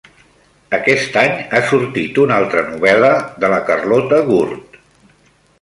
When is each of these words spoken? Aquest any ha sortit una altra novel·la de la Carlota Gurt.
Aquest 0.77 1.19
any 1.23 1.35
ha 1.57 1.61
sortit 1.73 2.17
una 2.25 2.39
altra 2.43 2.65
novel·la 2.71 3.13
de 3.45 3.55
la 3.55 3.63
Carlota 3.71 4.23
Gurt. 4.31 4.85